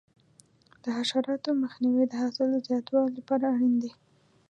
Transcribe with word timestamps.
د 0.83 0.85
حشراتو 0.97 1.49
مخنیوی 1.63 2.05
د 2.07 2.13
حاصل 2.21 2.47
د 2.51 2.57
زیاتوالي 2.67 3.11
لپاره 3.19 3.45
اړین 3.53 3.73
دی. 3.83 3.91